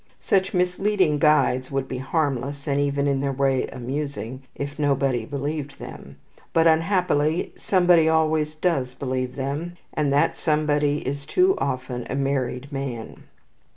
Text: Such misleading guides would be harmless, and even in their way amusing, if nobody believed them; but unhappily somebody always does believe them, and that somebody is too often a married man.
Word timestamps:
Such 0.19 0.51
misleading 0.51 1.19
guides 1.19 1.69
would 1.69 1.87
be 1.87 1.99
harmless, 1.99 2.65
and 2.65 2.79
even 2.81 3.05
in 3.05 3.21
their 3.21 3.31
way 3.31 3.67
amusing, 3.67 4.41
if 4.55 4.79
nobody 4.79 5.25
believed 5.27 5.77
them; 5.77 6.15
but 6.53 6.65
unhappily 6.65 7.53
somebody 7.55 8.09
always 8.09 8.55
does 8.55 8.95
believe 8.95 9.35
them, 9.35 9.75
and 9.93 10.11
that 10.11 10.35
somebody 10.37 11.05
is 11.07 11.23
too 11.27 11.53
often 11.59 12.07
a 12.09 12.15
married 12.15 12.71
man. 12.71 13.25